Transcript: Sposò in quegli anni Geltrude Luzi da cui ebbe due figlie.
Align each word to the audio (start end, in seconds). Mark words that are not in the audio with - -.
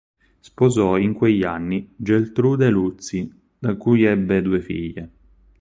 Sposò 0.39 0.97
in 0.97 1.13
quegli 1.13 1.43
anni 1.43 1.93
Geltrude 1.95 2.71
Luzi 2.71 3.31
da 3.59 3.75
cui 3.75 4.01
ebbe 4.01 4.41
due 4.41 4.59
figlie. 4.59 5.09